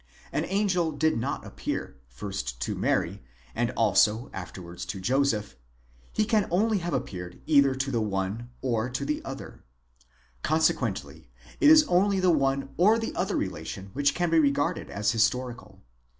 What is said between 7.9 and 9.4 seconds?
the one or to the